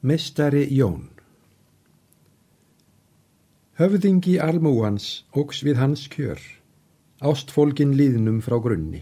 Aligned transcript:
Mestari 0.00 0.68
Jón 0.70 1.08
Höfðingi 3.74 4.36
almúans 4.38 5.24
ógs 5.34 5.64
við 5.66 5.80
hans 5.82 6.04
kjör, 6.12 6.38
ástfólkin 7.18 7.96
líðnum 7.98 8.36
frá 8.38 8.60
grunni. 8.62 9.00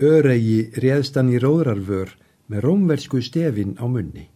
Öregi 0.00 0.70
réðst 0.80 1.18
hann 1.20 1.28
í 1.28 1.36
róðrarvör 1.36 2.14
með 2.48 2.64
rómversku 2.64 3.20
stefin 3.20 3.74
á 3.76 3.84
munni. 3.84 4.30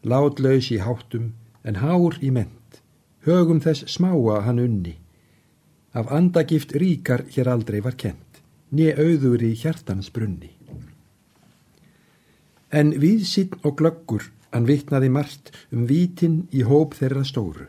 Látlaus 0.00 0.70
í 0.72 0.78
háttum 0.80 1.34
en 1.60 1.76
hár 1.82 2.16
í 2.24 2.30
ment, 2.32 2.80
högum 3.28 3.60
þess 3.60 3.84
smáa 3.92 4.38
hann 4.46 4.62
unni. 4.62 4.94
Af 5.92 6.08
andagift 6.08 6.72
ríkar 6.72 7.26
hér 7.28 7.52
aldrei 7.52 7.82
var 7.84 8.00
kent, 8.00 8.40
nýja 8.72 8.96
auður 9.04 9.44
í 9.44 9.52
hjartans 9.52 10.08
brunni. 10.08 10.54
En 12.72 12.96
viðsinn 12.96 13.52
og 13.60 13.76
glöggur 13.76 14.30
hann 14.52 14.68
vittnaði 14.68 15.10
margt 15.12 15.52
um 15.72 15.86
vítin 15.90 16.44
í 16.52 16.62
hóp 16.66 16.94
þeirra 16.98 17.24
stóru. 17.26 17.66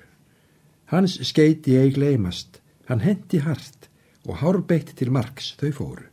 Hans 0.91 1.17
skeiti 1.27 1.75
ei 1.75 1.91
gleymast, 1.91 2.61
hann 2.87 3.03
hendi 3.03 3.41
hart 3.43 3.89
og 4.27 4.39
hárbeitt 4.41 4.93
til 4.99 5.11
marks 5.11 5.53
þau 5.59 5.71
fóru. 5.79 6.05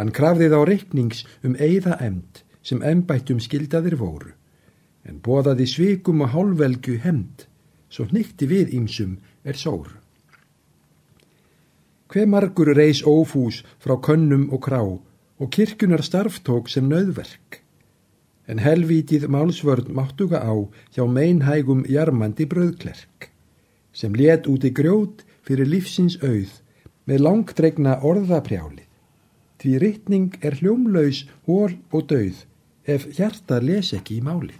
Hann 0.00 0.14
krafðið 0.16 0.56
á 0.56 0.60
reiknings 0.64 1.24
um 1.44 1.56
eigða 1.60 1.98
emd 2.00 2.44
sem 2.64 2.82
embættum 2.84 3.40
skildaðir 3.40 3.96
voru, 4.00 4.32
en 5.04 5.20
bóðaði 5.24 5.66
svikum 5.68 6.22
og 6.24 6.32
hálvelgu 6.34 6.98
hemd, 7.04 7.46
svo 7.92 8.06
nýtti 8.12 8.48
við 8.48 8.72
ímsum 8.76 9.18
er 9.44 9.56
sóru. 9.60 9.96
Hver 12.10 12.26
margur 12.26 12.72
reys 12.74 13.04
ófús 13.06 13.60
frá 13.78 13.94
könnum 14.02 14.48
og 14.50 14.64
krá 14.64 14.82
og 14.82 15.48
kirkunar 15.54 16.02
starftók 16.02 16.68
sem 16.68 16.88
nöðverk, 16.90 17.59
en 18.50 18.58
helvítið 18.58 19.28
málsvörn 19.30 19.92
máttuga 19.94 20.42
á 20.42 20.54
hjá 20.94 21.04
meinhægum 21.06 21.84
jarmandi 21.86 22.48
bröðklerk, 22.50 23.30
sem 23.94 24.14
let 24.18 24.48
út 24.50 24.66
í 24.66 24.72
grjót 24.74 25.22
fyrir 25.46 25.70
lífsins 25.70 26.16
auð 26.18 26.56
með 27.06 27.22
langdregna 27.26 28.00
orðaprjálið. 28.06 28.88
Því 29.60 29.72
rytning 29.82 30.38
er 30.40 30.56
hljómlaus, 30.58 31.26
hól 31.46 31.76
og 31.92 32.08
dauð 32.10 32.42
ef 32.88 33.06
hjarta 33.16 33.60
les 33.62 33.92
ekki 33.94 34.18
í 34.18 34.24
málið. 34.24 34.58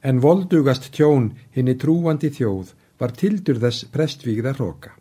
En 0.00 0.22
voldugast 0.24 0.88
tjón 0.96 1.32
henni 1.52 1.74
trúandi 1.76 2.30
þjóð 2.32 2.72
var 3.00 3.12
tildur 3.20 3.60
þess 3.60 3.88
prestvígða 3.92 4.54
hróka, 4.56 4.94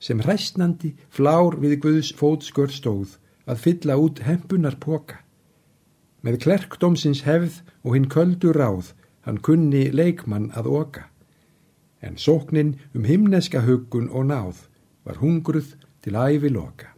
sem 0.00 0.22
hræstnandi 0.24 0.94
flár 1.12 1.58
við 1.60 1.76
Guðs 1.84 2.14
fótskör 2.16 2.72
stóð 2.72 3.18
að 3.44 3.62
fylla 3.66 4.00
út 4.00 4.22
hempunar 4.24 4.78
póka. 4.80 5.25
Með 6.26 6.40
klerkdómsins 6.42 7.22
hefð 7.22 7.60
og 7.86 7.94
hinn 7.94 8.08
köldu 8.10 8.50
ráð 8.50 8.88
hann 9.26 9.38
kunni 9.46 9.84
leikmann 9.94 10.48
að 10.58 10.66
oka. 10.80 11.04
En 12.02 12.18
sóknin 12.18 12.74
um 12.94 13.06
himneska 13.06 13.62
huggun 13.62 14.08
og 14.10 14.26
náð 14.30 14.64
var 15.06 15.20
hungruð 15.22 15.76
til 16.02 16.18
æfi 16.18 16.50
loka. 16.50 16.90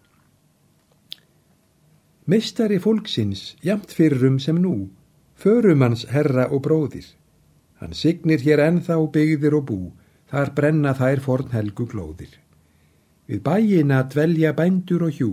Mestari 2.28 2.78
fólksins 2.80 3.54
jamt 3.64 3.92
fyrrum 3.92 4.38
sem 4.40 4.56
nú, 4.60 4.88
förum 5.36 5.84
hans 5.84 6.04
herra 6.12 6.48
og 6.48 6.64
bróðir. 6.66 7.06
Hann 7.80 7.92
signir 7.92 8.40
hér 8.44 8.64
ennþá 8.64 8.96
byggðir 9.12 9.56
og 9.60 9.64
bú, 9.68 9.78
þar 10.28 10.52
brenna 10.56 10.92
þær 10.96 11.20
forn 11.24 11.52
helgu 11.52 11.86
glóðir. 11.88 12.32
Við 13.28 13.44
bæina 13.44 14.02
dvelja 14.08 14.52
bændur 14.56 15.04
og 15.08 15.20
hjú, 15.20 15.30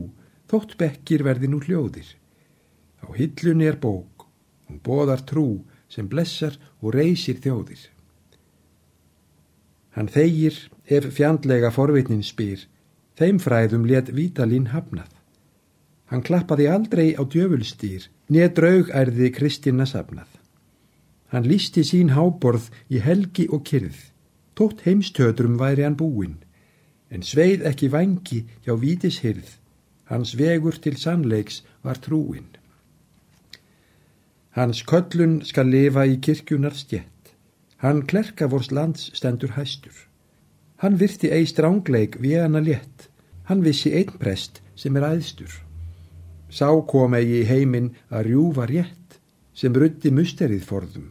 þótt 0.52 0.78
bekkir 0.80 1.24
verði 1.28 1.52
nú 1.52 1.60
hljóðir. 1.64 2.08
Á 3.06 3.14
hillunni 3.14 3.68
er 3.70 3.78
bók, 3.78 4.26
hún 4.66 4.82
boðar 4.82 5.22
trú 5.30 5.62
sem 5.90 6.08
blessar 6.10 6.58
og 6.82 6.96
reysir 6.98 7.38
þjóðir. 7.44 7.82
Hann 9.96 10.10
þegir 10.12 10.58
ef 10.92 11.06
fjandlega 11.16 11.70
forvitnin 11.72 12.24
spyr, 12.26 12.66
þeim 13.16 13.38
fræðum 13.40 13.86
let 13.88 14.10
Vítalín 14.12 14.72
hafnað. 14.74 15.12
Hann 16.12 16.26
klappaði 16.26 16.66
aldrei 16.70 17.14
á 17.16 17.24
djöfulstýr, 17.24 18.10
neð 18.30 18.50
draug 18.58 18.90
ærði 18.92 19.32
Kristina 19.38 19.88
safnað. 19.90 20.28
Hann 21.32 21.48
lísti 21.48 21.86
sín 21.88 22.12
háborð 22.14 22.68
í 22.92 23.00
helgi 23.02 23.48
og 23.50 23.64
kyrð, 23.70 23.96
tótt 24.58 24.84
heimstöðrum 24.86 25.56
væri 25.62 25.86
hann 25.88 25.98
búinn, 26.00 26.38
en 27.10 27.24
sveið 27.24 27.66
ekki 27.70 27.90
vangi 27.94 28.44
hjá 28.66 28.76
vítis 28.82 29.22
hyrð, 29.24 29.48
hans 30.12 30.36
vegur 30.38 30.78
til 30.82 31.00
sannleiks 31.00 31.64
var 31.84 32.02
trúinn. 32.04 32.52
Hans 34.56 34.86
köllun 34.88 35.42
skal 35.44 35.68
lifa 35.68 36.06
í 36.08 36.16
kirkjunar 36.24 36.76
stjett. 36.80 37.34
Hann 37.84 38.06
klerka 38.08 38.48
vors 38.48 38.70
lands 38.72 39.10
stendur 39.12 39.52
hæstur. 39.58 39.96
Hann 40.80 40.96
virti 41.00 41.28
ei 41.28 41.44
strángleik 41.44 42.16
við 42.24 42.46
hana 42.46 42.62
létt. 42.64 43.10
Hann 43.50 43.66
vissi 43.66 43.92
einn 43.92 44.14
prest 44.22 44.62
sem 44.80 44.96
er 44.96 45.04
æðstur. 45.10 45.52
Sá 46.48 46.70
kom 46.88 47.18
eigi 47.18 47.42
í 47.42 47.50
heiminn 47.50 47.90
að 48.08 48.30
rjúfa 48.30 48.68
rétt 48.72 49.18
sem 49.54 49.76
ruddi 49.76 50.12
musterið 50.16 50.64
forðum. 50.70 51.10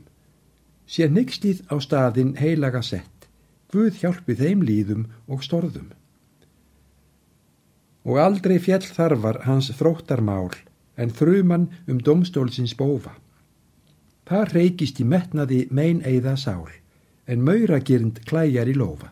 Sér 0.88 1.12
nykslið 1.12 1.60
á 1.68 1.76
staðin 1.84 2.32
heilaga 2.40 2.80
sett. 2.80 3.28
Guð 3.68 4.00
hjálpi 4.00 4.38
þeim 4.40 4.62
líðum 4.64 5.04
og 5.28 5.44
storðum. 5.44 5.90
Og 8.08 8.16
aldrei 8.24 8.56
fjell 8.56 8.84
þarfar 8.84 9.42
hans 9.44 9.68
þróttarmál 9.76 10.56
en 10.96 11.12
þruman 11.12 11.68
um 11.88 12.00
domstólsins 12.00 12.72
bófa. 12.78 13.12
Það 14.28 14.54
reykist 14.56 15.00
í 15.00 15.04
metnaði 15.04 15.60
mein 15.70 16.00
eiða 16.04 16.36
sál, 16.40 16.70
en 17.26 17.44
mauragirnd 17.44 18.22
klæjar 18.28 18.70
í 18.70 18.76
lofa. 18.76 19.10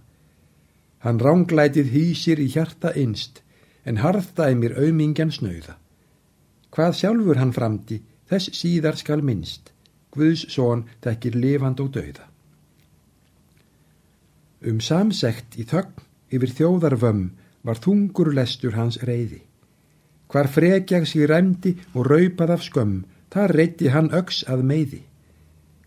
Hann 1.05 1.21
ránglætið 1.21 1.93
hýsir 1.93 2.41
í 2.41 2.49
hjarta 2.55 2.95
einst, 2.97 3.43
en 3.85 4.01
harðdæmir 4.01 4.79
aumingjan 4.79 5.35
snauða. 5.35 5.77
Hvað 6.73 6.97
sjálfur 7.01 7.41
hann 7.41 7.53
framti, 7.53 8.01
þess 8.31 8.55
síðar 8.57 8.97
skal 8.97 9.21
minnst, 9.21 9.73
Guðs 10.13 10.45
són 10.53 10.85
tekir 11.01 11.37
lifand 11.41 11.81
og 11.81 11.93
dauða. 11.95 12.27
Um 14.69 14.81
samsekt 14.85 15.57
í 15.59 15.65
þögn 15.69 16.05
yfir 16.37 16.53
þjóðarvömm 16.59 17.23
var 17.67 17.81
þungur 17.81 18.33
lestur 18.37 18.77
hans 18.77 19.01
reyði. 19.09 19.41
Hvar 20.29 20.49
frekjag 20.53 21.09
sér 21.09 21.33
ræmdi 21.33 21.75
og 21.97 22.07
raupað 22.09 22.55
af 22.57 22.63
skömm, 22.67 23.03
þar 23.33 23.55
reytti 23.57 23.91
hann 23.95 24.13
öks 24.13 24.43
að 24.53 24.65
meiði. 24.69 25.03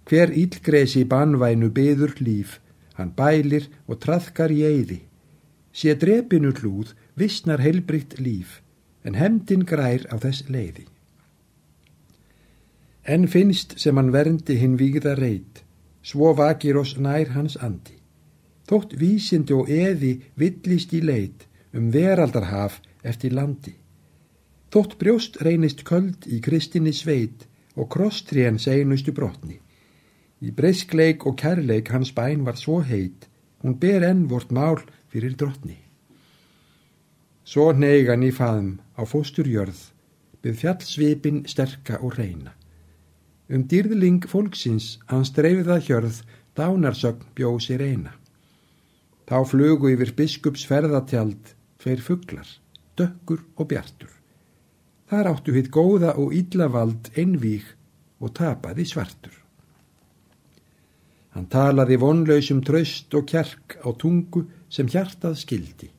Hver 0.05 0.33
ílgresi 0.33 1.03
banvænu 1.09 1.69
byður 1.73 2.15
líf, 2.21 2.59
hann 2.97 3.13
bælir 3.17 3.69
og 3.87 4.01
traðkar 4.01 4.53
í 4.53 4.61
eyði. 4.65 4.99
Sé 5.75 5.95
drepinu 5.99 6.53
hlúð, 6.55 6.93
vissnar 7.19 7.61
heilbrikt 7.61 8.19
líf, 8.19 8.61
en 9.03 9.17
hemdin 9.19 9.65
grær 9.65 10.05
á 10.09 10.15
þess 10.21 10.49
leiði. 10.49 10.85
En 13.05 13.27
finnst 13.29 13.77
sem 13.81 13.97
hann 13.97 14.13
verndi 14.13 14.57
hinn 14.57 14.79
víða 14.81 15.13
reit, 15.19 15.61
svo 16.01 16.33
vakir 16.37 16.77
oss 16.81 16.95
nær 16.97 17.33
hans 17.35 17.57
andi. 17.61 17.99
Þótt 18.65 18.95
vísindi 18.97 19.53
og 19.53 19.69
eði 19.69 20.15
villist 20.41 20.93
í 20.97 21.01
leit 21.05 21.45
um 21.75 21.91
veraldarhaf 21.93 22.79
eftir 23.03 23.35
landi. 23.37 23.75
Þótt 24.75 24.97
brjóst 24.99 25.37
reynist 25.39 25.85
köld 25.87 26.25
í 26.27 26.41
kristinni 26.43 26.91
sveit 26.91 27.45
og 27.79 27.87
krosstrén 27.93 28.57
seinustu 28.59 29.13
brotni. 29.15 29.61
Í 30.43 30.51
breyskleik 30.51 31.23
og 31.29 31.37
kærleik 31.39 31.93
hans 31.95 32.09
bæn 32.17 32.41
var 32.43 32.57
svo 32.59 32.81
heit, 32.83 33.29
hún 33.63 33.77
ber 33.79 34.03
enn 34.03 34.25
vort 34.27 34.51
mál 34.51 34.81
fyrir 35.07 35.37
drottni. 35.39 35.77
Svo 37.47 37.69
neigan 37.71 38.25
í 38.27 38.33
faðum 38.35 38.73
á 38.99 39.07
fósturjörð, 39.07 39.79
við 40.43 40.59
fjallsvipin 40.65 41.45
sterka 41.47 42.01
og 42.03 42.19
reyna. 42.19 42.51
Um 43.47 43.63
dýrðling 43.71 44.27
fólksins 44.27 44.97
hans 45.07 45.31
dreifða 45.39 45.79
hjörð, 45.87 46.19
dánarsögn 46.59 47.31
bjóð 47.39 47.61
sér 47.69 47.85
eina. 47.87 48.11
Þá 49.23 49.39
flugu 49.53 49.95
yfir 49.95 50.11
biskups 50.19 50.67
ferðatjald, 50.67 51.55
tveir 51.79 52.03
fugglar, 52.03 52.51
dökkur 52.99 53.47
og 53.55 53.71
bjartur. 53.71 54.11
Þar 55.09 55.31
áttu 55.31 55.53
hitt 55.53 55.71
góða 55.73 56.15
og 56.17 56.33
illavald 56.33 57.11
einvík 57.13 57.67
og 58.19 58.33
tapaði 58.37 58.85
svartur. 58.89 59.33
Hann 61.35 61.49
talaði 61.51 61.97
vonlausum 61.99 62.61
tröst 62.65 63.13
og 63.17 63.27
kjark 63.29 63.75
á 63.83 63.89
tungu 63.99 64.45
sem 64.71 64.87
hjartað 64.87 65.35
skildi. 65.41 65.89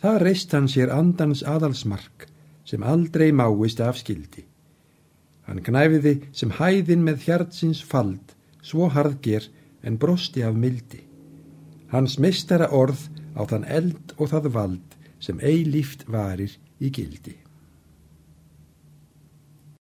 Það 0.00 0.20
reist 0.22 0.52
hann 0.54 0.68
sér 0.68 0.92
andans 0.94 1.42
aðalsmark 1.42 2.28
sem 2.68 2.84
aldrei 2.84 3.32
máist 3.32 3.80
af 3.80 3.98
skildi. 3.98 4.44
Hann 5.48 5.64
knæfiði 5.66 6.14
sem 6.36 6.52
hæðin 6.60 7.02
með 7.02 7.24
hjartsins 7.26 7.82
fald, 7.82 8.36
svo 8.62 8.86
harðger 8.94 9.48
en 9.82 9.96
brosti 9.98 10.44
af 10.46 10.54
mildi. 10.54 11.02
Hans 11.90 12.20
mistara 12.22 12.68
orð 12.70 13.08
á 13.34 13.42
þann 13.50 13.66
eld 13.66 14.14
og 14.18 14.30
það 14.30 14.52
vald 14.54 14.98
sem 15.18 15.40
ei 15.42 15.64
líft 15.64 16.06
varir 16.06 16.52
í 16.78 16.92
gildi. 16.94 17.34